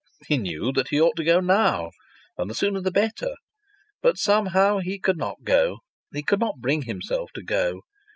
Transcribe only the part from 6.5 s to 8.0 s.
bring himself to go.